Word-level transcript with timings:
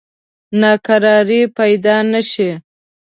ناکراری 0.61 1.41
پیدا 1.57 1.95
نه 2.11 2.21
شي. 2.29 2.49